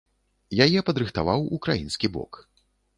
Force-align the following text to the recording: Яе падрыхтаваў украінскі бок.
Яе 0.67 0.79
падрыхтаваў 0.89 1.47
украінскі 1.61 2.07
бок. 2.19 2.45